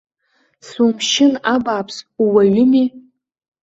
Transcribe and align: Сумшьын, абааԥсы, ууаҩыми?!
Сумшьын, 0.67 1.33
абааԥсы, 1.53 2.01
ууаҩыми?! 2.23 2.85